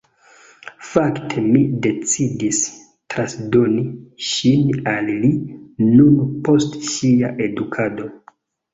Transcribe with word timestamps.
Fakte 0.91 1.43
mi 1.55 1.61
decidis 1.83 2.63
transdoni 3.15 3.85
ŝin 4.31 4.83
al 4.95 5.15
li 5.23 5.33
nun 5.95 6.21
post 6.51 6.83
ŝia 6.91 7.35
edukado. 7.51 8.15